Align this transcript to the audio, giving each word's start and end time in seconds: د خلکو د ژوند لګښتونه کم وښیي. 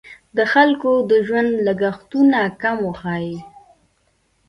د 0.37 0.39
خلکو 0.53 0.91
د 1.09 1.11
ژوند 1.27 1.51
لګښتونه 1.67 2.39
کم 2.61 2.77
وښیي. 2.85 3.37